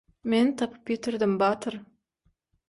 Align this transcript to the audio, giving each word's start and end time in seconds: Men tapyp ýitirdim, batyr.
Men 0.33 0.47
tapyp 0.61 0.91
ýitirdim, 0.95 1.35
batyr. 1.45 1.79